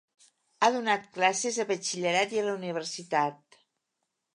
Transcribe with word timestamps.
Ha 0.61 0.69
donat 0.75 1.05
classes 1.19 1.61
a 1.65 1.67
batxillerat 1.75 2.37
i 2.37 2.41
a 2.45 2.49
la 2.51 2.59
universitat. 2.59 3.63